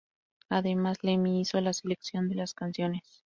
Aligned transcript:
Además 0.49 0.97
Lemmy 1.03 1.41
hizo 1.41 1.61
la 1.61 1.73
selección 1.73 2.27
de 2.27 2.33
las 2.33 2.55
canciones. 2.55 3.03